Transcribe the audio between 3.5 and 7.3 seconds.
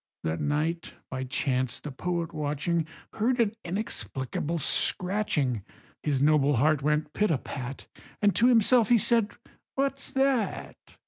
inexplicable scratching; His noble heart went pit